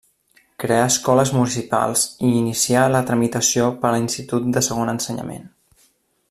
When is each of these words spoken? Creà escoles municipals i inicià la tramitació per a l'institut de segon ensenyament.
Creà 0.61 0.85
escoles 0.85 1.33
municipals 1.35 2.05
i 2.29 2.31
inicià 2.39 2.87
la 2.95 3.03
tramitació 3.11 3.69
per 3.85 3.89
a 3.91 3.93
l'institut 3.97 4.49
de 4.57 4.65
segon 4.71 4.95
ensenyament. 4.99 5.47